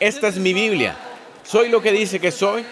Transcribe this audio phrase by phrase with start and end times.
[0.00, 0.96] Esta es mi Biblia.
[1.44, 2.64] Soy lo que dice que soy,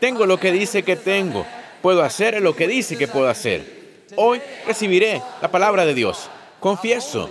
[0.00, 1.44] tengo lo que dice que tengo,
[1.82, 3.82] puedo hacer lo que dice que puedo hacer.
[4.16, 6.30] Hoy recibiré la palabra de Dios.
[6.60, 7.30] Confieso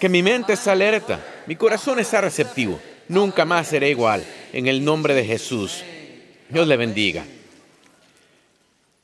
[0.00, 2.80] que mi mente está alerta, mi corazón está receptivo.
[3.08, 4.24] Nunca más seré igual.
[4.52, 5.84] En el nombre de Jesús.
[6.48, 7.24] Dios le bendiga.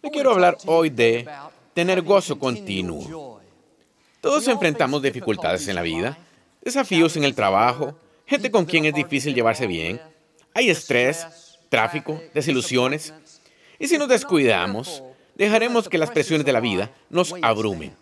[0.03, 1.29] Le quiero hablar hoy de
[1.75, 3.41] tener gozo continuo.
[4.21, 6.19] Todos enfrentamos dificultades en la vida,
[6.63, 10.01] desafíos en el trabajo, gente con quien es difícil llevarse bien.
[10.55, 11.27] Hay estrés,
[11.69, 13.13] tráfico, desilusiones.
[13.79, 15.03] Y si nos descuidamos,
[15.35, 17.95] dejaremos que las presiones de la vida nos abrumen.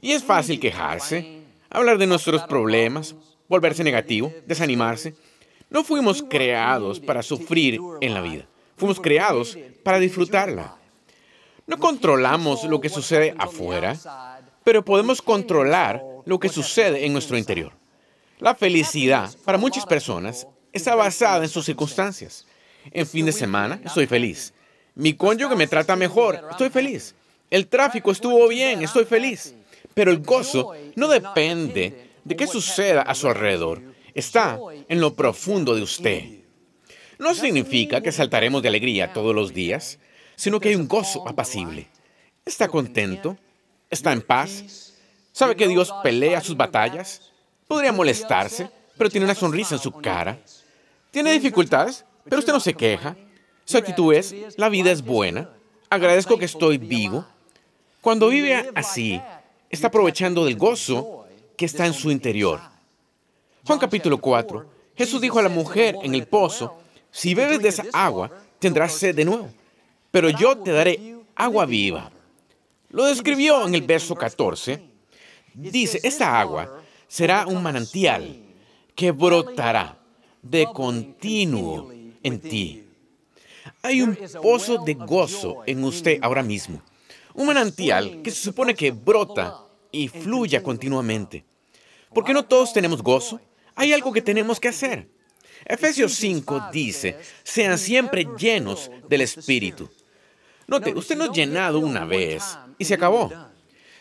[0.00, 3.16] Y es fácil quejarse, hablar de nuestros problemas,
[3.48, 5.14] volverse negativo, desanimarse.
[5.70, 8.46] No fuimos creados para sufrir en la vida,
[8.76, 10.77] fuimos creados para disfrutarla.
[11.68, 17.72] No controlamos lo que sucede afuera, pero podemos controlar lo que sucede en nuestro interior.
[18.38, 22.46] La felicidad para muchas personas está basada en sus circunstancias.
[22.90, 24.54] En fin de semana estoy feliz.
[24.94, 27.14] Mi cónyuge me trata mejor, estoy feliz.
[27.50, 29.54] El tráfico estuvo bien, estoy feliz.
[29.92, 33.82] Pero el gozo no depende de qué suceda a su alrededor.
[34.14, 34.58] Está
[34.88, 36.24] en lo profundo de usted.
[37.18, 39.98] No significa que saltaremos de alegría todos los días,
[40.38, 41.88] sino que hay un gozo apacible.
[42.46, 43.36] ¿Está contento?
[43.90, 44.94] ¿Está en paz?
[45.32, 47.32] ¿Sabe que Dios pelea sus batallas?
[47.66, 50.38] Podría molestarse, pero tiene una sonrisa en su cara.
[51.10, 52.04] ¿Tiene dificultades?
[52.24, 53.16] Pero usted no se queja.
[53.64, 55.50] Su actitud es, la vida es buena,
[55.90, 57.26] agradezco que estoy vivo.
[58.00, 59.20] Cuando vive así,
[59.68, 61.26] está aprovechando del gozo
[61.56, 62.60] que está en su interior.
[63.66, 64.64] Juan capítulo 4,
[64.96, 66.78] Jesús dijo a la mujer en el pozo,
[67.10, 69.50] si bebes de esa agua, tendrás sed de nuevo,
[70.10, 72.10] pero yo te daré agua viva.
[72.90, 74.82] Lo describió en el verso 14.
[75.54, 78.40] Dice, esta agua será un manantial
[78.94, 79.98] que brotará
[80.42, 81.92] de continuo
[82.22, 82.84] en ti.
[83.82, 86.82] Hay un pozo de gozo en usted ahora mismo.
[87.34, 91.44] Un manantial que se supone que brota y fluya continuamente.
[92.14, 93.40] Porque no todos tenemos gozo.
[93.74, 95.08] Hay algo que tenemos que hacer.
[95.64, 99.90] Efesios 5 dice, sean siempre llenos del Espíritu.
[100.68, 103.32] Note, usted no es llenado una vez y se acabó.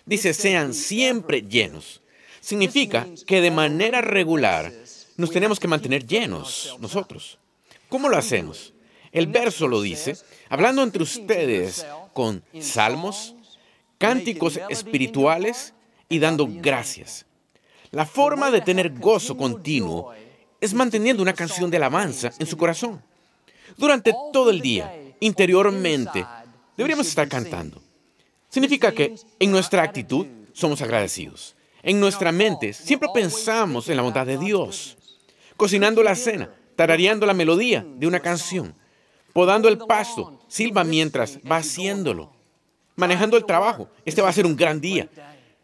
[0.06, 2.02] Dice, sean siempre llenos.
[2.42, 4.74] Significa que de manera regular
[5.16, 7.40] nos tenemos que mantener llenos nosotros.
[7.88, 8.74] ¿Cómo lo hacemos?
[9.14, 10.18] El verso lo dice,
[10.50, 13.34] hablando entre ustedes con salmos,
[13.98, 15.74] cánticos espirituales
[16.10, 17.26] y dando gracias.
[17.92, 20.12] La forma de tener gozo continuo
[20.60, 23.02] es manteniendo una canción de alabanza en su corazón.
[23.78, 26.26] Durante todo el día, interiormente,
[26.78, 27.82] deberíamos estar cantando.
[28.50, 31.56] Significa que en nuestra actitud somos agradecidos.
[31.84, 34.98] En nuestra mente siempre pensamos en la bondad de Dios.
[35.58, 38.76] Cocinando la cena, tarareando la melodía de una canción.
[39.34, 42.32] Podando el pasto, silba mientras va haciéndolo.
[42.96, 45.10] Manejando el trabajo, este va a ser un gran día.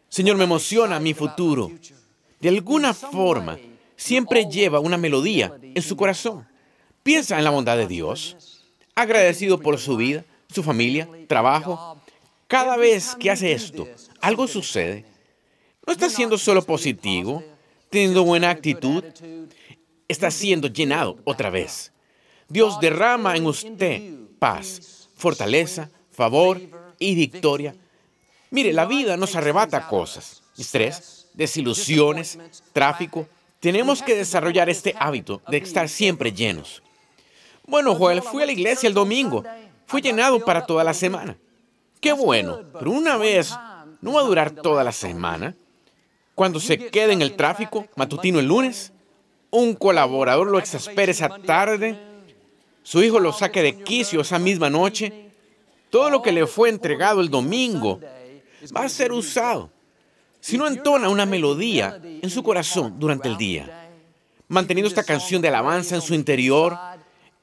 [0.08, 1.72] Señor, me emociona mi futuro.
[2.40, 3.58] De alguna forma,
[3.96, 6.46] siempre lleva una melodía en su corazón.
[7.02, 8.62] Piensa en la bondad de Dios,
[8.94, 10.24] agradecido por su vida,
[10.54, 11.98] su familia, trabajo.
[12.46, 13.88] Cada vez que hace esto,
[14.20, 15.04] algo sucede.
[15.86, 17.42] No está siendo solo positivo,
[17.90, 19.04] teniendo buena actitud,
[20.08, 21.92] está siendo llenado otra vez.
[22.48, 26.60] Dios derrama en usted paz, fortaleza, favor
[26.98, 27.74] y victoria.
[28.50, 32.38] Mire, la vida nos arrebata cosas, estrés, desilusiones,
[32.72, 33.26] tráfico.
[33.58, 36.82] Tenemos que desarrollar este hábito de estar siempre llenos.
[37.66, 39.42] Bueno, Joel, fui a la iglesia el domingo.
[39.94, 41.36] Fui llenado para toda la semana.
[42.00, 43.56] Qué bueno, pero una vez
[44.00, 45.54] no va a durar toda la semana.
[46.34, 48.92] Cuando se quede en el tráfico matutino el lunes,
[49.50, 51.96] un colaborador lo exaspere esa tarde,
[52.82, 55.30] su hijo lo saque de quicio esa misma noche,
[55.90, 58.00] todo lo que le fue entregado el domingo
[58.76, 59.70] va a ser usado.
[60.40, 63.92] Si no entona una melodía en su corazón durante el día,
[64.48, 66.76] manteniendo esta canción de alabanza en su interior,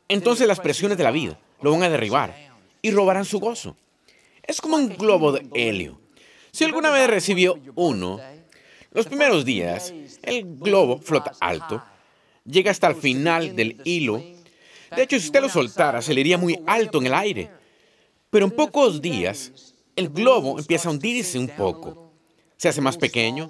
[0.09, 2.36] entonces las presiones de la vida lo van a derribar
[2.81, 3.75] y robarán su gozo.
[4.44, 6.00] Es como un globo de helio.
[6.52, 8.19] Si alguna vez recibió uno,
[8.92, 9.94] los primeros días,
[10.24, 11.81] el globo flota alto,
[12.46, 14.22] llega hasta el final del hilo.
[14.96, 17.50] De hecho, si usted lo soltara, se le iría muy alto en el aire.
[18.30, 22.12] Pero en pocos días, el globo empieza a hundirse un poco.
[22.58, 23.50] Se hace más pequeño.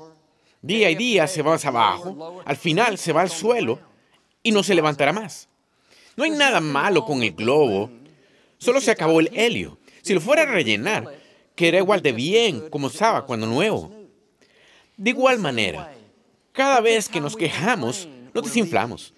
[0.62, 2.42] Día y día se va más abajo.
[2.46, 3.80] Al final se va al suelo
[4.44, 5.50] y no se levantará más.
[6.16, 7.90] No hay nada malo con el globo.
[8.62, 9.80] Solo se acabó el helio.
[10.04, 11.12] Si lo fuera a rellenar,
[11.56, 13.92] quedaría igual de bien como estaba cuando nuevo.
[14.98, 15.92] De igual manera,
[16.52, 19.16] cada vez que nos quejamos, nos desinflamos.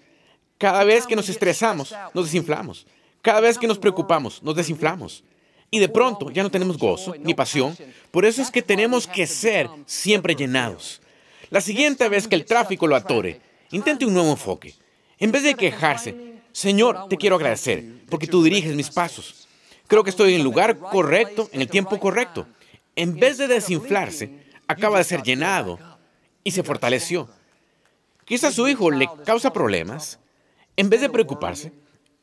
[0.56, 2.86] Cada vez que nos estresamos, nos desinflamos.
[3.20, 5.22] Cada vez que nos preocupamos, nos desinflamos.
[5.70, 7.76] Y de pronto ya no tenemos gozo ni pasión.
[8.10, 11.02] Por eso es que tenemos que ser siempre llenados.
[11.50, 13.42] La siguiente vez que el tráfico lo atore,
[13.72, 14.74] intente un nuevo enfoque.
[15.18, 19.48] En vez de quejarse, Señor, te quiero agradecer porque tú diriges mis pasos.
[19.88, 22.46] Creo que estoy en el lugar correcto, en el tiempo correcto.
[22.94, 24.30] En vez de desinflarse,
[24.68, 25.80] acaba de ser llenado
[26.44, 27.28] y se fortaleció.
[28.24, 30.20] Quizás su hijo le causa problemas.
[30.76, 31.72] En vez de preocuparse,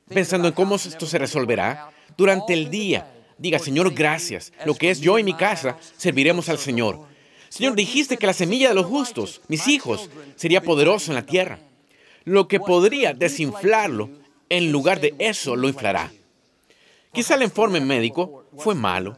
[0.08, 4.54] pensando en cómo esto se resolverá, durante el día, diga, Señor, gracias.
[4.66, 7.02] Lo que es yo y mi casa, serviremos al Señor.
[7.50, 11.60] Señor, dijiste que la semilla de los justos, mis hijos, sería poderoso en la tierra.
[12.24, 14.21] Lo que podría desinflarlo,
[14.52, 16.12] en lugar de eso, lo inflará.
[17.14, 19.18] Quizá el informe médico fue malo.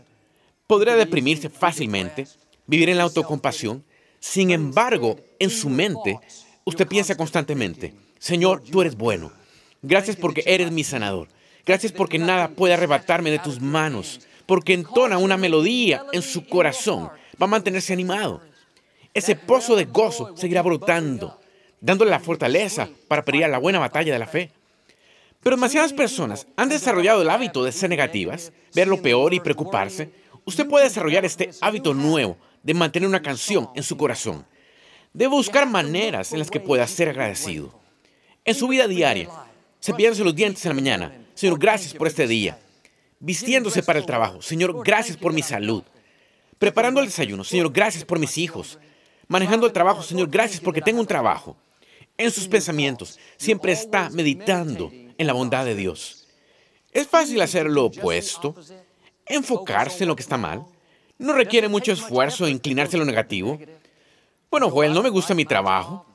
[0.68, 2.28] Podría deprimirse fácilmente,
[2.68, 3.84] vivir en la autocompasión.
[4.20, 6.20] Sin embargo, en su mente,
[6.66, 9.32] usted piensa constantemente, Señor, tú eres bueno.
[9.82, 11.30] Gracias porque eres mi sanador.
[11.66, 14.22] Gracias porque nada puede arrebatarme de tus manos.
[14.46, 17.10] Porque entona una melodía en su corazón.
[17.42, 18.40] Va a mantenerse animado.
[19.16, 21.40] Ese pozo de gozo seguirá brotando,
[21.82, 24.52] dándole la fortaleza para pelear la buena batalla de la fe.
[25.44, 30.10] Pero demasiadas personas han desarrollado el hábito de ser negativas, ver lo peor y preocuparse.
[30.46, 34.46] Usted puede desarrollar este hábito nuevo de mantener una canción en su corazón.
[35.12, 37.78] Debe buscar maneras en las que pueda ser agradecido.
[38.46, 39.30] En su vida diaria,
[39.82, 41.26] cepillándose los dientes en la mañana.
[41.34, 42.58] Señor, gracias por este día.
[43.20, 44.42] Vistiéndose para el trabajo.
[44.42, 45.84] Señor, gracias por mi salud.
[46.58, 47.44] Preparando el desayuno.
[47.44, 48.80] Señor, gracias por mis hijos.
[49.28, 50.04] Manejando el trabajo.
[50.04, 51.58] Señor, gracias porque tengo un trabajo.
[52.18, 54.92] En sus pensamientos, siempre está meditando
[55.24, 56.28] en la bondad de Dios.
[56.92, 58.56] Es fácil hacer lo opuesto,
[59.26, 60.64] enfocarse en lo que está mal.
[61.18, 63.58] No requiere mucho esfuerzo inclinarse a lo negativo.
[64.52, 66.06] Bueno, Joel, no me gusta mi trabajo.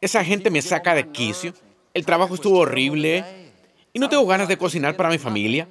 [0.00, 1.54] Esa gente me saca de quicio.
[1.94, 3.24] El trabajo estuvo horrible.
[3.92, 5.66] Y no tengo ganas de cocinar para mi familia.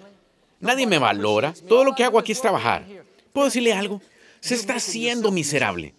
[0.59, 1.53] Nadie me valora.
[1.67, 2.85] Todo lo que hago aquí es trabajar.
[3.31, 4.01] ¿Puedo decirle algo?
[4.41, 5.93] Se está haciendo miserable.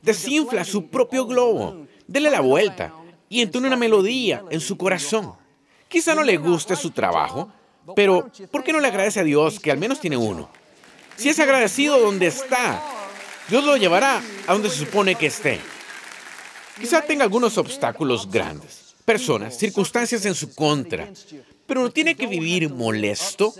[0.00, 1.86] Desinfla su propio globo.
[2.06, 2.94] Dele la vuelta
[3.28, 5.34] y entone una melodía en su corazón.
[5.88, 7.50] Quizá no le guste su trabajo,
[7.96, 10.50] pero ¿por qué no le agradece a Dios que al menos tiene uno?
[11.16, 12.82] Si es agradecido donde está,
[13.48, 15.58] Dios lo llevará a donde se supone que esté.
[16.78, 21.08] Quizá tenga algunos obstáculos grandes, personas, circunstancias en su contra,
[21.66, 23.54] pero no tiene que vivir molesto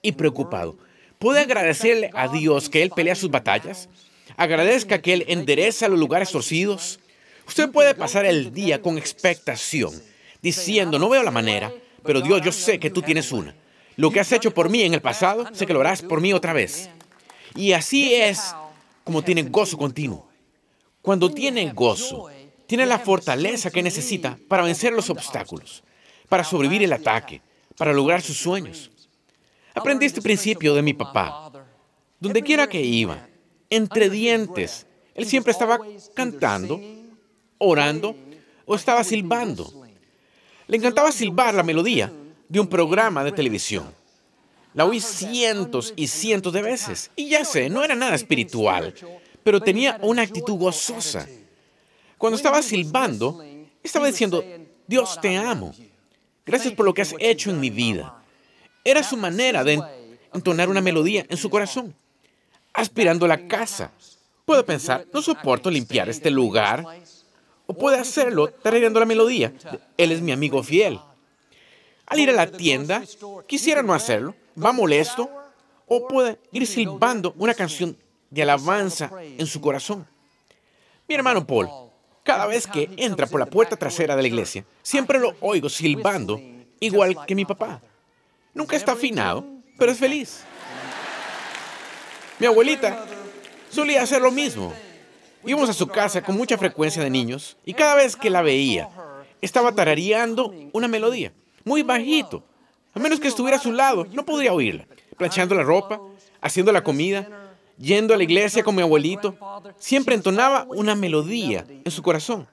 [0.00, 0.78] y preocupado.
[1.18, 3.88] ¿Puede agradecerle a Dios que Él pelea sus batallas?
[4.36, 6.98] Agradezca que Él endereza los lugares torcidos.
[7.46, 9.92] Usted puede pasar el día con expectación
[10.44, 11.72] diciendo, no veo la manera,
[12.02, 13.54] pero Dios, yo sé que tú tienes una.
[13.96, 16.34] Lo que has hecho por mí en el pasado, sé que lo harás por mí
[16.34, 16.90] otra vez.
[17.54, 18.54] Y así es
[19.04, 20.28] como tiene gozo continuo.
[21.00, 22.28] Cuando tiene gozo,
[22.66, 25.82] tiene la fortaleza que necesita para vencer los obstáculos,
[26.28, 27.40] para sobrevivir el ataque,
[27.78, 28.90] para lograr sus sueños.
[29.74, 31.50] Aprendí este principio de mi papá.
[32.20, 33.28] Donde quiera que iba,
[33.70, 35.78] entre dientes, él siempre estaba
[36.12, 36.78] cantando,
[37.56, 38.14] orando
[38.66, 39.83] o estaba silbando.
[40.66, 42.12] Le encantaba silbar la melodía
[42.48, 43.92] de un programa de televisión.
[44.74, 47.10] La oí cientos y cientos de veces.
[47.16, 48.94] Y ya sé, no era nada espiritual,
[49.42, 51.28] pero tenía una actitud gozosa.
[52.18, 53.44] Cuando estaba silbando,
[53.82, 54.42] estaba diciendo,
[54.86, 55.74] Dios te amo.
[56.46, 58.22] Gracias por lo que has hecho en mi vida.
[58.84, 59.80] Era su manera de
[60.32, 61.94] entonar una melodía en su corazón,
[62.72, 63.92] aspirando la casa.
[64.44, 66.84] Puedo pensar, no soporto limpiar este lugar.
[67.66, 69.52] O puede hacerlo trayendo la melodía.
[69.96, 71.00] Él es mi amigo fiel.
[72.06, 73.02] Al ir a la tienda,
[73.46, 75.30] quisiera no hacerlo, va molesto,
[75.86, 77.96] o puede ir silbando una canción
[78.30, 80.06] de alabanza en su corazón.
[81.08, 81.68] Mi hermano Paul,
[82.22, 86.40] cada vez que entra por la puerta trasera de la iglesia, siempre lo oigo silbando,
[86.80, 87.80] igual que mi papá.
[88.54, 89.44] Nunca está afinado,
[89.78, 90.44] pero es feliz.
[92.38, 93.06] Mi abuelita
[93.70, 94.72] solía hacer lo mismo.
[95.46, 98.88] Íbamos a su casa con mucha frecuencia de niños y cada vez que la veía,
[99.40, 101.32] estaba tarareando una melodía,
[101.64, 102.42] muy bajito.
[102.94, 104.86] A menos que estuviera a su lado, no podría oírla.
[105.18, 106.00] Planchando la ropa,
[106.40, 107.28] haciendo la comida,
[107.76, 109.36] yendo a la iglesia con mi abuelito,
[109.78, 112.46] siempre entonaba una melodía en su corazón.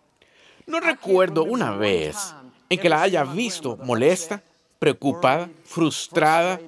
[0.65, 2.33] No recuerdo una vez
[2.69, 4.41] en que la haya visto molesta,
[4.79, 6.59] preocupada, frustrada,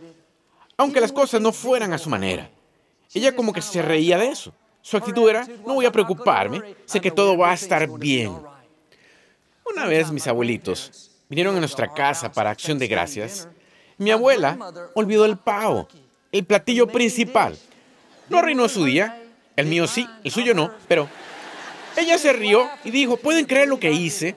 [0.77, 2.49] aunque las cosas no fueran a su manera.
[3.13, 4.53] Ella como que se reía de eso.
[4.83, 8.37] Su actitud era, no voy a preocuparme, sé que todo va a estar bien.
[9.65, 13.47] Una vez mis abuelitos vinieron a nuestra casa para acción de gracias.
[13.97, 14.57] Mi abuela
[14.93, 15.87] olvidó el pavo,
[16.33, 17.57] el platillo principal,
[18.29, 19.21] no arruinó su día.
[19.55, 21.07] El mío sí, el suyo no, pero
[21.95, 24.35] ella se rió y dijo, ¿pueden creer lo que hice?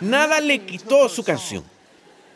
[0.00, 1.64] Nada le quitó su canción.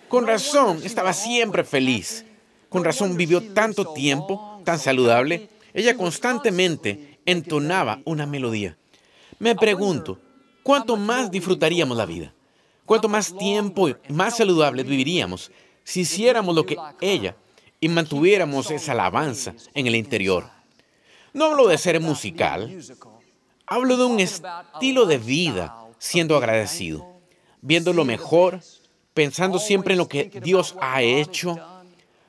[0.09, 2.25] Con razón, estaba siempre feliz.
[2.71, 5.51] Con razón vivió tanto tiempo, tan saludable.
[5.75, 8.77] Ella constantemente entonaba una melodía.
[9.39, 10.19] Me pregunto,
[10.63, 12.35] ¿cuánto más disfrutaríamos la vida?
[12.85, 15.51] ¿Cuánto más tiempo y más saludable viviríamos
[15.85, 17.37] si hiciéramos lo que ella
[17.81, 20.49] y mantuviéramos esa alabanza en el interior.
[21.33, 22.83] No hablo de ser musical,
[23.67, 27.07] hablo de un estilo de vida siendo agradecido,
[27.63, 28.61] viendo lo mejor,
[29.15, 31.57] pensando siempre en lo que Dios ha hecho,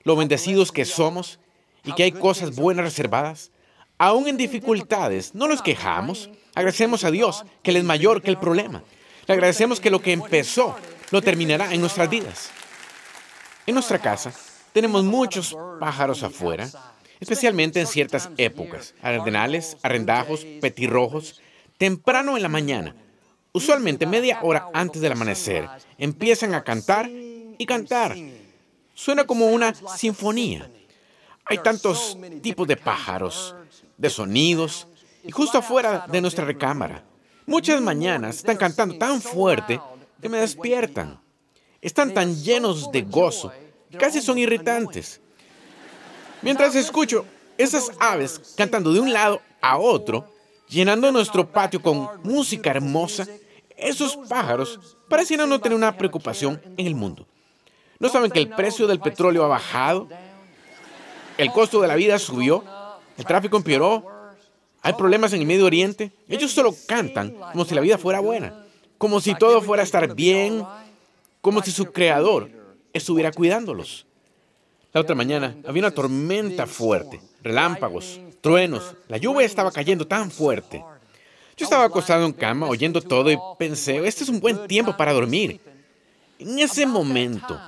[0.04, 1.40] lo bendecidos que somos
[1.86, 3.52] y que hay cosas buenas reservadas.
[3.98, 8.38] Aún en dificultades, no nos quejamos, agradecemos a Dios que Él es mayor que el
[8.38, 8.84] problema.
[9.28, 10.76] Le agradecemos que lo que empezó
[11.12, 12.52] lo terminará en nuestras vidas.
[13.68, 14.34] En nuestra casa
[14.74, 16.70] tenemos muchos pájaros afuera,
[17.20, 21.42] especialmente en ciertas épocas, ardenales, arrendajos, petirrojos,
[21.78, 22.96] temprano en la mañana,
[23.54, 28.16] usualmente media hora antes del amanecer, empiezan a cantar y cantar.
[28.94, 30.70] Suena como una sinfonía.
[31.46, 33.56] Hay tantos tipos de pájaros,
[33.98, 34.88] de sonidos,
[35.24, 37.04] y justo afuera de nuestra recámara.
[37.46, 39.80] Muchas mañanas están cantando tan fuerte
[40.22, 41.20] que me despiertan.
[41.82, 43.52] Están tan llenos de gozo
[43.98, 45.22] casi son irritantes.
[46.42, 47.26] Mientras escucho
[47.58, 50.28] esas aves cantando de un lado a otro,
[50.68, 53.28] llenando nuestro patio con música hermosa,
[53.78, 57.28] esos pájaros parecieran no tener una preocupación en el mundo.
[58.00, 60.08] No saben que el precio del petróleo ha bajado,
[61.42, 62.64] el costo de la vida subió,
[63.18, 64.06] el tráfico empeoró,
[64.84, 66.12] hay problemas en el Medio Oriente.
[66.28, 68.66] Ellos solo cantan como si la vida fuera buena,
[68.98, 70.64] como si todo fuera a estar bien,
[71.42, 72.50] como si su creador
[72.94, 74.06] estuviera cuidándolos.
[74.94, 80.84] La otra mañana había una tormenta fuerte, relámpagos, truenos, la lluvia estaba cayendo tan fuerte.
[81.58, 85.14] Yo estaba acostado en cama oyendo todo y pensé, este es un buen tiempo para
[85.14, 85.60] dormir.
[86.38, 87.60] En ese momento,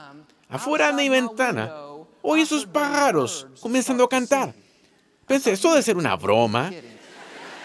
[0.49, 1.82] afuera de mi ventana,
[2.23, 4.55] oí esos pájaros comenzando a cantar.
[5.27, 6.71] Pensé, eso debe ser una broma.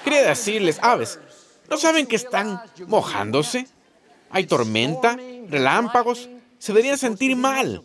[0.04, 1.18] Quería decirles, aves,
[1.70, 3.66] ¿no saben que están mojándose?
[4.30, 5.16] Hay tormenta,
[5.48, 7.82] relámpagos, se deberían sentir mal,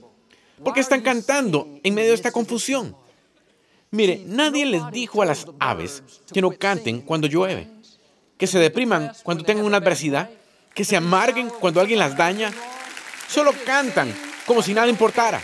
[0.64, 2.98] porque están cantando en medio de esta confusión.
[3.92, 6.04] Mire, nadie les dijo a las aves
[6.34, 7.70] que no canten cuando llueve,
[8.38, 10.30] que se depriman cuando tengan una adversidad,
[10.74, 12.52] que se amarguen cuando alguien las daña.
[13.30, 14.14] Solo cantan
[14.46, 15.42] como si nada importara.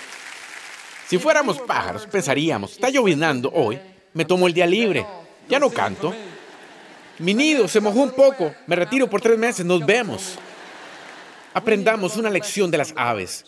[1.10, 3.80] Si fuéramos pájaros, pensaríamos, está llovinando hoy,
[4.14, 5.04] me tomo el día libre,
[5.48, 6.14] ya no canto.
[7.18, 10.38] Mi nido se mojó un poco, me retiro por tres meses, nos vemos.
[11.56, 13.44] Aprendamos una lección de las aves.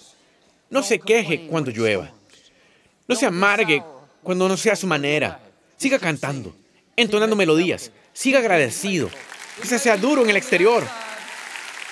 [0.71, 2.11] No se queje cuando llueva.
[3.07, 3.83] No se amargue
[4.23, 5.39] cuando no sea su manera.
[5.77, 6.55] Siga cantando,
[6.95, 7.91] entonando melodías.
[8.11, 9.07] Siga agradecido.
[9.61, 10.83] Quizás sea duro en el exterior,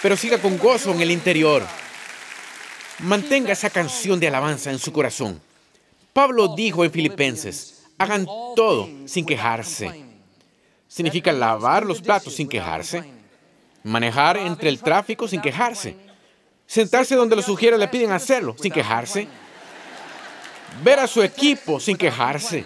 [0.02, 1.62] pero siga con gozo en el interior.
[3.02, 5.40] Mantenga esa canción de alabanza en su corazón.
[6.20, 10.04] Pablo dijo en Filipenses, hagan todo sin quejarse.
[10.86, 13.06] Significa lavar los platos sin quejarse
[13.84, 15.96] Manejar entre el tráfico sin quejarse.
[16.66, 19.30] Sentarse donde los sugieres le piden hacerlo sin quejarse.
[20.84, 22.66] ver a su equipo sin quejarse.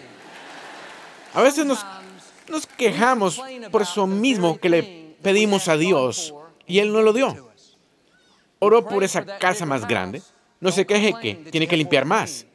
[1.36, 1.86] A veces nos,
[2.48, 3.40] nos quejamos
[3.72, 6.34] por eso mismo que le pedimos a Dios
[6.66, 7.52] y Él no lo dio.
[8.58, 10.24] Oró por esa casa más grande.
[10.60, 12.48] No se queje que tiene que limpiar más.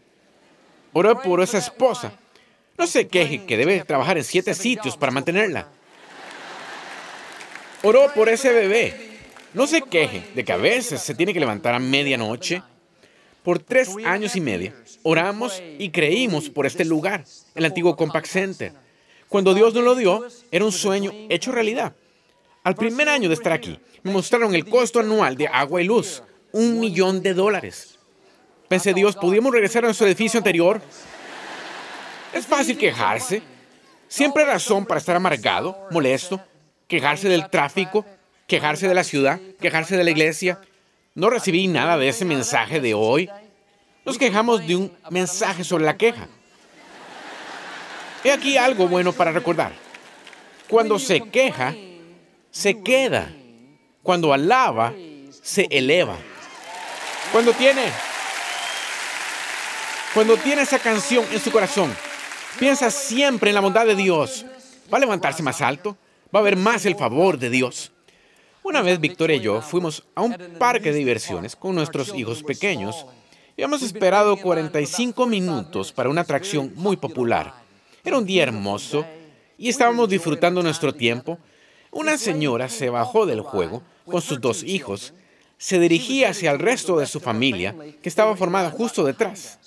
[0.93, 2.13] Oró por esa esposa.
[2.77, 5.69] No se queje que debe trabajar en siete sitios para mantenerla.
[7.83, 9.19] Oró por ese bebé.
[9.55, 12.63] No se queje de que a veces se tiene que levantar a medianoche.
[13.43, 18.73] Por tres años y medio oramos y creímos por este lugar, el antiguo Compact Center.
[19.29, 21.95] Cuando Dios nos lo dio, era un sueño hecho realidad.
[22.65, 26.23] Al primer año de estar aquí, me mostraron el costo anual de agua y luz,
[26.53, 27.98] un millón de dólares.
[28.69, 30.83] Pensé, Dios, ¿podríamos regresar a nuestro edificio anterior?
[32.35, 33.43] Es fácil quejarse.
[34.09, 36.41] Siempre hay razón para estar amargado, molesto,
[36.87, 38.05] quejarse del tráfico,
[38.47, 40.61] quejarse de la ciudad, quejarse de la iglesia.
[41.15, 43.31] No recibí nada de ese mensaje de hoy.
[44.05, 46.29] Nos quejamos de un mensaje sobre la queja.
[48.25, 49.73] He aquí algo bueno para recordar.
[50.69, 51.75] Cuando se queja,
[52.51, 53.33] se queda.
[54.03, 54.93] Cuando alaba,
[55.43, 56.17] se eleva.
[57.33, 57.85] Cuando tiene,
[60.15, 61.95] cuando tiene esa canción en su corazón,
[62.59, 64.47] piensa siempre en la bondad de Dios.
[64.93, 65.97] Va a levantarse más alto,
[66.35, 67.93] va a ver más el favor de Dios.
[68.63, 73.07] Una vez Victoria y yo fuimos a un parque de diversiones con nuestros hijos pequeños
[73.57, 77.55] y hemos esperado 45 minutos para una atracción muy popular.
[78.05, 79.05] Era un día hermoso
[79.57, 81.39] y estábamos disfrutando nuestro tiempo.
[81.91, 85.13] Una señora se bajó del juego con sus dos hijos,
[85.59, 89.59] se dirigía hacia el resto de su familia, que estaba formada justo detrás.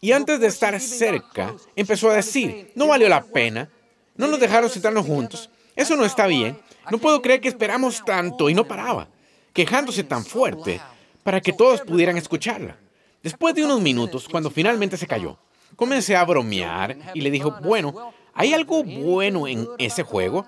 [0.00, 3.68] Y antes de estar cerca, empezó a decir, no valió la pena,
[4.16, 6.58] no nos dejaron sentarnos juntos, eso no está bien,
[6.90, 9.08] no puedo creer que esperamos tanto y no paraba,
[9.52, 10.80] quejándose tan fuerte
[11.22, 12.76] para que todos pudieran escucharla.
[13.22, 15.36] Después de unos minutos, cuando finalmente se cayó,
[15.74, 20.46] comencé a bromear y le dijo, bueno, ¿hay algo bueno en ese juego?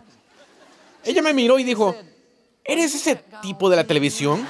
[1.04, 1.96] Ella me miró y dijo,
[2.64, 4.46] ¿eres ese tipo de la televisión?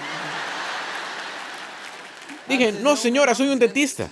[2.48, 4.10] Dije, no señora, soy un dentista.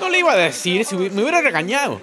[0.00, 2.00] No le iba a decir si me hubiera regañado.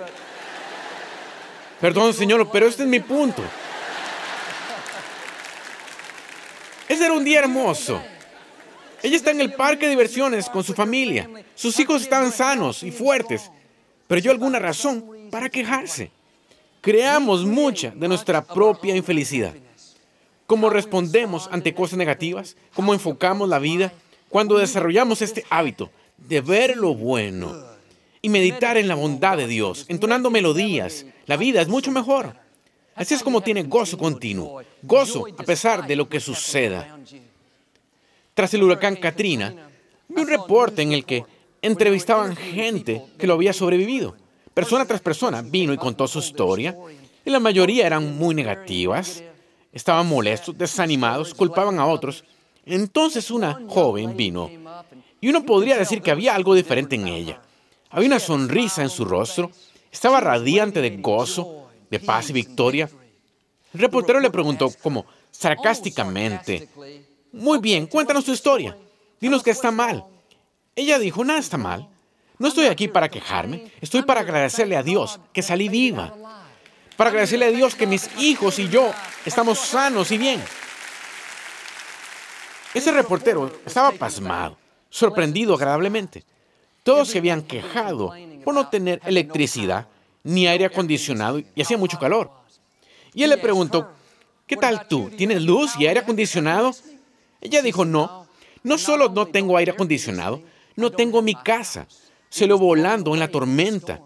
[1.81, 3.43] Perdón, señor, pero este es mi punto.
[6.87, 8.01] Ese era un día hermoso.
[9.03, 11.29] Ella está en el parque de diversiones con su familia.
[11.55, 13.51] Sus hijos estaban sanos y fuertes,
[14.07, 16.11] pero yo alguna razón para quejarse.
[16.81, 19.53] Creamos mucha de nuestra propia infelicidad.
[20.45, 22.55] ¿Cómo respondemos ante cosas negativas?
[22.73, 23.91] ¿Cómo enfocamos la vida?
[24.29, 27.66] Cuando desarrollamos este hábito de ver lo bueno
[28.21, 32.35] y meditar en la bondad de Dios, entonando melodías, la vida es mucho mejor.
[32.95, 36.97] Así es como tiene gozo continuo, gozo a pesar de lo que suceda.
[38.33, 39.53] Tras el huracán Katrina,
[40.07, 41.23] vi un reporte en el que
[41.61, 44.15] entrevistaban gente que lo había sobrevivido.
[44.53, 46.75] Persona tras persona vino y contó su historia,
[47.23, 49.23] y la mayoría eran muy negativas,
[49.71, 52.23] estaban molestos, desanimados, culpaban a otros.
[52.65, 54.49] Entonces una joven vino,
[55.21, 57.41] y uno podría decir que había algo diferente en ella.
[57.89, 59.51] Había una sonrisa en su rostro,
[59.91, 62.89] estaba radiante de gozo, de paz y victoria.
[63.73, 66.67] El reportero le preguntó como sarcásticamente,
[67.31, 68.77] muy bien, cuéntanos tu historia,
[69.19, 70.05] dinos que está mal.
[70.75, 71.87] Ella dijo, nada está mal,
[72.37, 76.13] no estoy aquí para quejarme, estoy para agradecerle a Dios que salí viva,
[76.97, 78.91] para agradecerle a Dios que mis hijos y yo
[79.25, 80.43] estamos sanos y bien.
[82.73, 84.57] Ese reportero estaba pasmado,
[84.89, 86.25] sorprendido agradablemente.
[86.87, 88.13] Todos se habían quejado
[88.45, 89.89] por no tener electricidad
[90.23, 92.31] ni aire acondicionado y hacía mucho calor.
[93.13, 93.89] Y él le preguntó,
[94.45, 95.09] ¿qué tal tú?
[95.09, 96.73] ¿Tienes luz y aire acondicionado?
[97.41, 98.25] Ella dijo, no,
[98.63, 100.41] no solo no tengo aire acondicionado,
[100.77, 101.87] no tengo mi casa.
[102.29, 103.99] Se lo volando en la tormenta.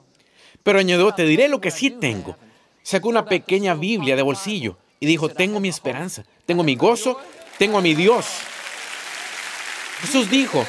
[0.64, 2.36] Pero añadió, te diré lo que sí tengo.
[2.82, 7.20] Sacó una pequeña Biblia de bolsillo y dijo, tengo mi esperanza, tengo mi gozo,
[7.60, 8.26] tengo a mi Dios.
[10.02, 10.66] Jesús dijo,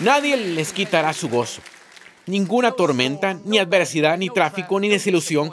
[0.00, 1.60] Nadie les quitará su gozo.
[2.26, 5.50] Ninguna tormenta, ni adversidad, ni tráfico, ni desilusión.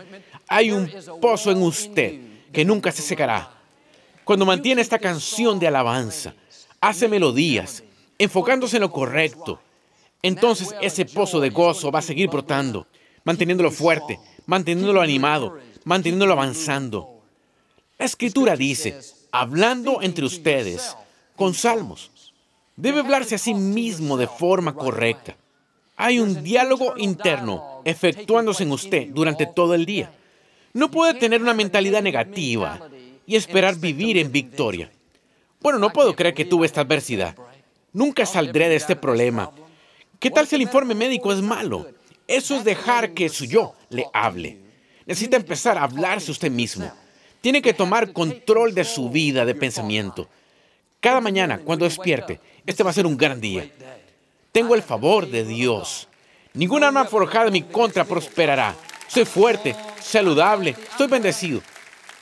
[0.47, 2.19] Hay un pozo en usted
[2.51, 3.51] que nunca se secará.
[4.23, 6.35] Cuando mantiene esta canción de alabanza,
[6.79, 7.83] hace melodías,
[8.19, 9.59] enfocándose en lo correcto,
[10.21, 12.87] entonces ese pozo de gozo va a seguir brotando,
[13.23, 17.21] manteniéndolo fuerte, manteniéndolo animado, manteniéndolo avanzando.
[17.97, 18.99] La escritura dice,
[19.31, 20.95] hablando entre ustedes
[21.35, 22.11] con salmos,
[22.75, 25.37] Debe hablarse a sí mismo de forma correcta.
[25.95, 30.11] Hay un diálogo interno efectuándose en usted durante todo el día.
[30.73, 32.89] No puede tener una mentalidad negativa
[33.25, 34.91] y esperar vivir en victoria.
[35.61, 37.35] Bueno, no puedo creer que tuve esta adversidad.
[37.93, 39.51] Nunca saldré de este problema.
[40.19, 41.87] ¿Qué tal si el informe médico es malo?
[42.27, 44.59] Eso es dejar que su yo le hable.
[45.05, 46.91] Necesita empezar a hablarse usted mismo.
[47.39, 50.27] Tiene que tomar control de su vida de pensamiento.
[50.99, 53.69] Cada mañana, cuando despierte, este va a ser un gran día.
[54.51, 56.07] Tengo el favor de Dios.
[56.53, 58.75] Ninguna arma forjada en mi contra prosperará.
[59.07, 61.61] Soy fuerte, saludable, estoy bendecido.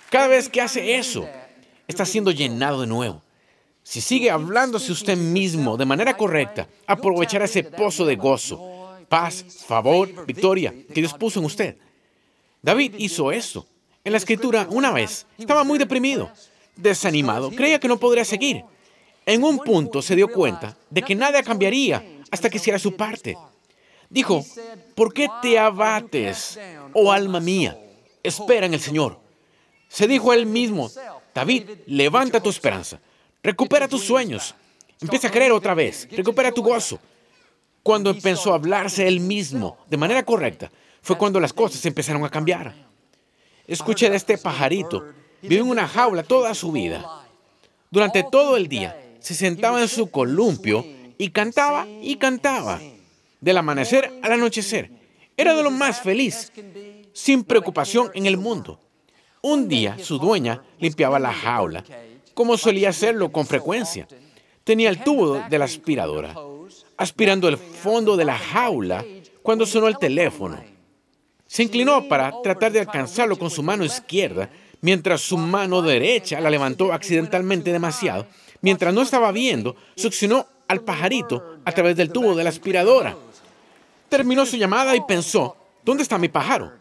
[0.09, 1.27] Cada vez que hace eso,
[1.87, 3.21] está siendo llenado de nuevo.
[3.83, 10.25] Si sigue hablándose usted mismo de manera correcta, aprovechará ese pozo de gozo, paz, favor,
[10.25, 11.77] victoria que Dios puso en usted.
[12.61, 13.67] David hizo eso.
[14.05, 16.31] En la escritura, una vez, estaba muy deprimido,
[16.75, 18.63] desanimado, creía que no podría seguir.
[19.25, 23.37] En un punto se dio cuenta de que nada cambiaría hasta que hiciera su parte.
[24.09, 24.45] Dijo,
[24.95, 26.59] ¿por qué te abates,
[26.93, 27.79] oh alma mía?
[28.21, 29.19] Espera en el Señor.
[29.87, 30.89] Se dijo a él mismo,
[31.33, 32.99] David, levanta tu esperanza,
[33.41, 34.55] recupera tus sueños,
[34.99, 36.99] empieza a creer otra vez, recupera tu gozo.
[37.81, 42.29] Cuando empezó a hablarse él mismo de manera correcta, fue cuando las cosas empezaron a
[42.29, 42.73] cambiar.
[43.67, 45.05] Escuché de este pajarito,
[45.43, 47.05] vive en una jaula toda su vida.
[47.91, 50.85] Durante todo el día se sentaba en su columpio
[51.17, 52.81] y cantaba y cantaba.
[53.39, 54.89] Del amanecer al anochecer.
[55.35, 56.51] Era de lo más feliz,
[57.13, 58.79] sin preocupación en el mundo.
[59.41, 61.83] Un día su dueña limpiaba la jaula,
[62.33, 64.07] como solía hacerlo con frecuencia.
[64.63, 66.35] Tenía el tubo de la aspiradora,
[66.97, 69.03] aspirando el fondo de la jaula
[69.41, 70.63] cuando sonó el teléfono.
[71.45, 74.49] Se inclinó para tratar de alcanzarlo con su mano izquierda,
[74.83, 78.27] mientras su mano derecha la levantó accidentalmente demasiado.
[78.61, 83.15] Mientras no estaba viendo, succionó al pajarito a través del tubo de la aspiradora.
[84.09, 86.71] Terminó su llamada y pensó, ¿dónde está mi pájaro?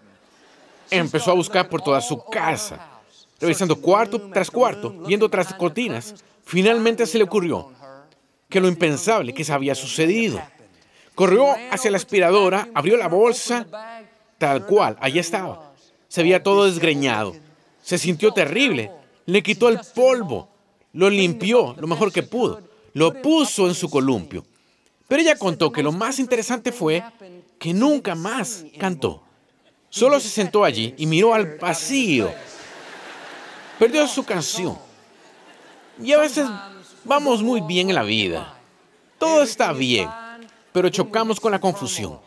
[0.90, 3.00] Empezó a buscar por toda su casa,
[3.40, 6.16] revisando cuarto tras cuarto, viendo tras cortinas.
[6.44, 7.70] Finalmente se le ocurrió
[8.48, 10.42] que lo impensable que se había sucedido.
[11.14, 13.64] Corrió hacia la aspiradora, abrió la bolsa,
[14.38, 15.72] tal cual, allí estaba.
[16.08, 17.34] Se veía todo desgreñado.
[17.82, 18.90] Se sintió terrible.
[19.26, 20.48] Le quitó el polvo,
[20.92, 22.60] lo limpió lo mejor que pudo,
[22.94, 24.44] lo puso en su columpio.
[25.06, 27.04] Pero ella contó que lo más interesante fue
[27.58, 29.22] que nunca más cantó.
[29.90, 32.32] Solo se sentó allí y miró al vacío.
[33.78, 34.78] Perdió su canción.
[36.02, 36.48] Y a veces
[37.04, 38.56] vamos muy bien en la vida.
[39.18, 40.08] Todo está bien,
[40.72, 42.18] pero chocamos con la confusión.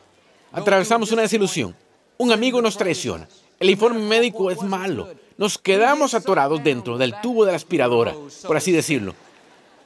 [0.51, 1.75] Atravesamos una desilusión.
[2.17, 3.27] Un amigo nos traiciona.
[3.59, 5.09] El informe médico es malo.
[5.37, 8.15] Nos quedamos atorados dentro del tubo de la aspiradora,
[8.47, 9.13] por así decirlo.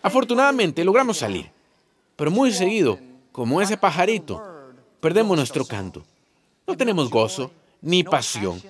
[0.02, 1.52] Afortunadamente logramos salir,
[2.16, 3.00] pero muy seguido,
[3.32, 4.42] como ese pajarito,
[5.00, 6.04] perdemos nuestro canto.
[6.68, 8.62] No tenemos gozo, ni pasión.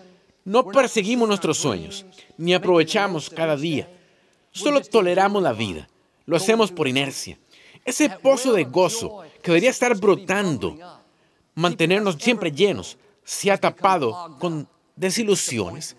[0.46, 2.06] No perseguimos nuestros sueños,
[2.38, 3.90] ni aprovechamos cada día.
[4.52, 5.88] Solo toleramos la vida.
[6.26, 7.38] Lo hacemos por inercia.
[7.84, 10.78] Ese pozo de gozo que debería estar brotando,
[11.56, 15.96] mantenernos siempre llenos, se ha tapado con desilusiones,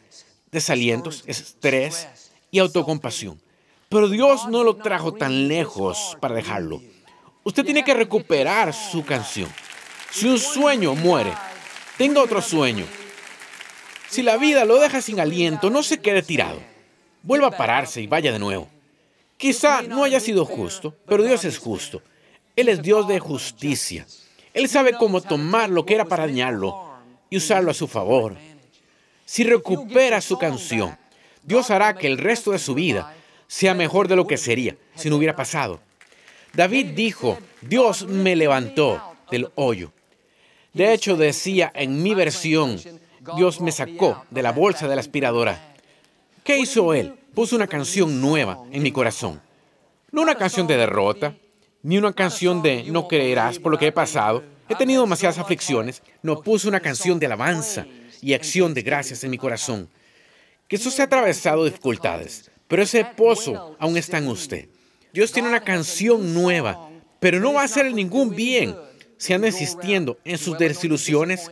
[0.53, 2.09] desalientos, estrés
[2.51, 3.41] y autocompasión.
[3.89, 6.81] Pero Dios no lo trajo tan lejos para dejarlo.
[7.43, 9.49] Usted tiene que recuperar su canción.
[10.11, 11.33] Si un sueño muere,
[11.97, 12.85] tenga otro sueño.
[14.09, 16.61] Si la vida lo deja sin aliento, no se quede tirado.
[17.23, 18.69] Vuelva a pararse y vaya de nuevo.
[19.37, 22.03] Quizá no haya sido justo, pero Dios es justo.
[22.57, 24.07] Él es Dios de justicia.
[24.53, 26.91] Él sabe cómo tomar lo que era para dañarlo
[27.31, 28.37] y usarlo a su favor.
[29.31, 30.99] Si recupera su canción,
[31.45, 33.15] Dios hará que el resto de su vida
[33.47, 35.79] sea mejor de lo que sería si no hubiera pasado.
[36.53, 39.93] David dijo, Dios me levantó del hoyo.
[40.73, 42.81] De hecho, decía en mi versión,
[43.37, 45.77] Dios me sacó de la bolsa de la aspiradora.
[46.43, 47.15] ¿Qué hizo él?
[47.33, 49.41] Puso una canción nueva en mi corazón.
[50.11, 51.37] No una canción de derrota,
[51.85, 54.43] ni una canción de no creerás por lo que he pasado.
[54.69, 56.03] He tenido demasiadas aflicciones.
[56.21, 57.87] No puso una canción de alabanza
[58.23, 59.89] y acción de gracias en mi corazón.
[60.69, 64.69] Que eso se ha atravesado dificultades, pero ese pozo aún está en usted.
[65.13, 68.77] Dios tiene una canción nueva, pero no va a hacer ningún bien
[69.17, 71.51] si anda insistiendo en sus desilusiones,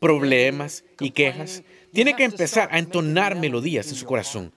[0.00, 1.62] problemas y quejas.
[1.92, 4.52] Tiene que empezar a entonar melodías en su corazón.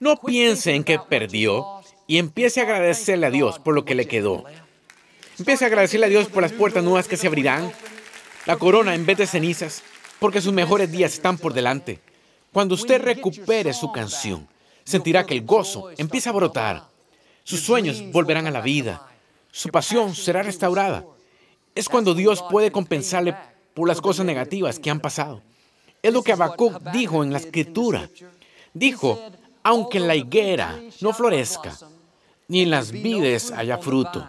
[0.00, 1.64] No piense en que perdió
[2.08, 4.44] y empiece a agradecerle a Dios por lo que le quedó.
[5.38, 7.72] Empiece a agradecerle a Dios por las puertas nuevas que se abrirán,
[8.44, 9.82] la corona en vez de cenizas,
[10.22, 11.98] porque sus mejores días están por delante.
[12.52, 14.46] Cuando usted recupere su canción,
[14.84, 16.84] sentirá que el gozo empieza a brotar.
[17.42, 19.04] Sus sueños volverán a la vida.
[19.50, 21.04] Su pasión será restaurada.
[21.74, 23.34] Es cuando Dios puede compensarle
[23.74, 25.42] por las cosas negativas que han pasado.
[26.00, 28.08] Es lo que Habacuc dijo en la escritura.
[28.72, 29.18] Dijo,
[29.64, 31.76] aunque la higuera no florezca,
[32.46, 34.24] ni en las vides haya fruto,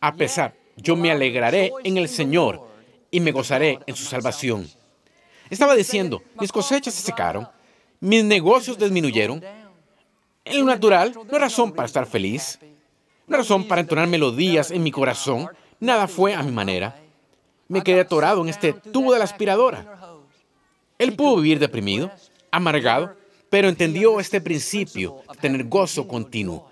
[0.00, 2.60] a pesar Yo me alegraré en el Señor
[3.12, 4.68] y me gozaré en su salvación.
[5.50, 7.48] Estaba diciendo, mis cosechas se secaron,
[8.00, 9.42] mis negocios disminuyeron.
[10.44, 12.58] En lo natural, no hay razón para estar feliz,
[13.26, 15.48] no hay razón para entonar melodías en mi corazón.
[15.80, 17.00] Nada fue a mi manera.
[17.68, 19.98] Me quedé atorado en este tubo de la aspiradora.
[20.98, 22.10] Él pudo vivir deprimido,
[22.50, 23.14] amargado,
[23.50, 26.68] pero entendió este principio de tener gozo continuo.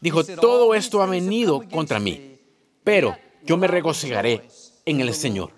[0.00, 2.38] Dijo, todo esto ha venido contra mí,
[2.84, 4.42] pero yo me regocijaré
[4.84, 5.50] en el Señor.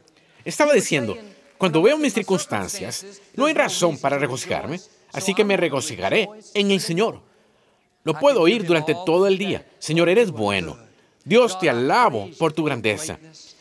[0.44, 1.16] Estaba diciendo,
[1.58, 4.80] cuando veo mis circunstancias, no hay razón para regocijarme,
[5.12, 7.20] así que me regocijaré en el Señor.
[8.04, 9.66] Lo puedo oír durante todo el día.
[9.78, 10.78] Señor, eres bueno.
[11.24, 13.18] Dios te alabo por tu grandeza.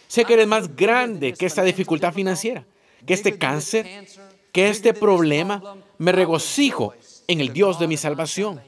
[0.07, 2.63] Sé que eres más grande que esta dificultad financiera,
[3.05, 4.07] que este cáncer,
[4.53, 5.75] que este problema.
[5.97, 6.93] Me regocijo
[7.27, 8.61] en el Dios de mi salvación.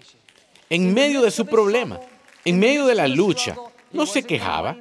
[0.69, 1.99] En medio de su problema,
[2.43, 3.55] en medio de la lucha,
[3.91, 4.75] no se quejaba,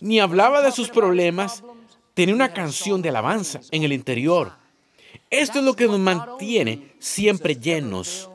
[0.00, 1.62] ni hablaba de sus problemas,
[2.14, 4.52] tenía una canción de alabanza en el interior.
[5.30, 8.28] Esto es lo que nos mantiene siempre llenos.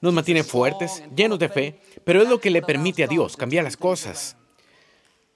[0.00, 3.64] Nos mantiene fuertes, llenos de fe, pero es lo que le permite a Dios cambiar
[3.64, 4.36] las cosas.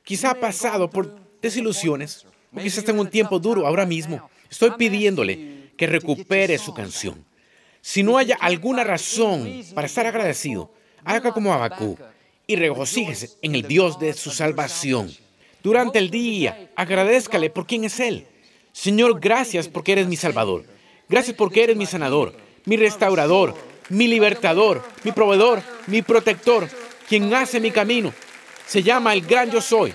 [0.04, 2.24] Quizá ha pasado por desilusiones,
[2.54, 4.30] o quizás está en un tiempo duro ahora mismo.
[4.48, 7.24] Estoy pidiéndole que recupere su canción.
[7.80, 10.72] Si no haya alguna razón para estar agradecido,
[11.04, 11.98] haga como Abacú
[12.46, 15.10] y regocíjese en el Dios de su salvación.
[15.62, 18.26] Durante el día, agradezcale por quién es Él.
[18.72, 20.64] Señor, gracias porque eres mi Salvador.
[21.08, 23.54] Gracias porque eres mi sanador, mi restaurador,
[23.90, 26.68] mi libertador, mi proveedor, mi protector,
[27.06, 28.12] quien hace mi camino.
[28.66, 29.92] Se llama el gran yo soy.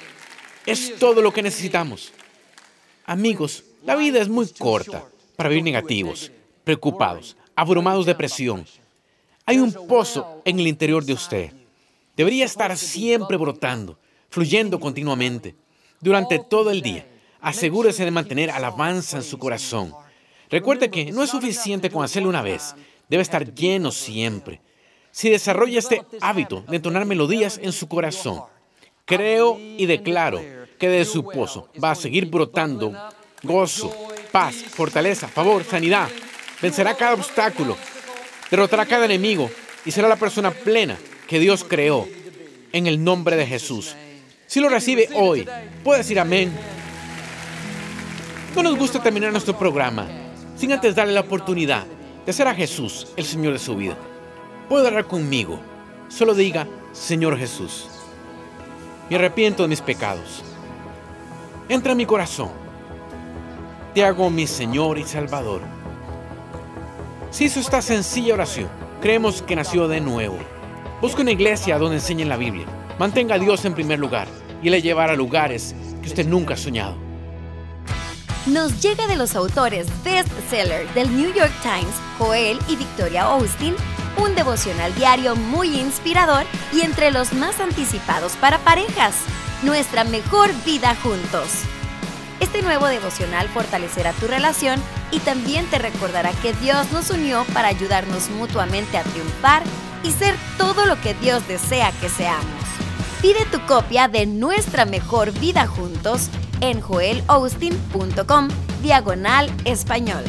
[0.66, 2.14] Es todo lo que necesitamos.
[3.06, 6.32] Amigos, la vida es muy corta para vivir negativos,
[6.64, 8.66] preocupados, abrumados de presión.
[9.46, 11.52] Hay un pozo en el interior de usted.
[12.16, 13.98] Debería estar siempre brotando
[14.30, 15.56] fluyendo continuamente.
[16.00, 17.08] Durante todo el día,
[17.42, 19.94] asegúrese de mantener alabanza en su corazón.
[20.50, 22.76] Recuerde que no es suficiente con hacerlo una vez,
[23.10, 24.62] debe estar lleno siempre.
[25.12, 28.44] Si desarrolla este hábito de entonar melodías en su corazón,
[29.06, 30.42] creo y declaro
[30.78, 32.94] que de su pozo va a seguir brotando
[33.44, 33.92] gozo,
[34.32, 36.08] paz, fortaleza, favor, sanidad.
[36.62, 37.76] Vencerá cada obstáculo,
[38.52, 39.50] derrotará cada enemigo
[39.86, 42.08] y será la persona plena que Dios creó
[42.72, 43.96] en el nombre de Jesús.
[44.48, 45.46] Si lo recibe hoy,
[45.84, 46.54] puede decir amén.
[48.56, 50.08] No nos gusta terminar nuestro programa
[50.56, 51.86] sin antes darle la oportunidad
[52.26, 53.98] de ser a Jesús el Señor de su vida.
[54.70, 55.60] Puede orar conmigo.
[56.08, 57.90] Solo diga, Señor Jesús,
[59.10, 60.44] me arrepiento de mis pecados.
[61.68, 62.50] Entra en mi corazón.
[63.94, 65.60] Te hago mi Señor y Salvador.
[67.32, 68.70] Si hizo esta sencilla oración,
[69.02, 70.38] creemos que nació de nuevo.
[71.02, 72.66] Busca una iglesia donde enseñen la Biblia
[73.00, 74.28] Mantenga a Dios en primer lugar
[74.64, 76.96] y le llevará a lugares que usted nunca ha soñado.
[78.48, 83.76] Nos llega de los autores bestseller del New York Times, Joel y Victoria Austin,
[84.18, 89.16] un devocional diario muy inspirador y entre los más anticipados para parejas.
[89.64, 91.64] Nuestra mejor vida juntos.
[92.40, 94.80] Este nuevo devocional fortalecerá tu relación
[95.12, 99.64] y también te recordará que Dios nos unió para ayudarnos mutuamente a triunfar
[100.04, 102.57] y ser todo lo que Dios desea que seamos.
[103.28, 106.30] Pide tu copia de Nuestra Mejor Vida Juntos
[106.62, 108.48] en joelaustin.com
[108.82, 110.24] diagonal español.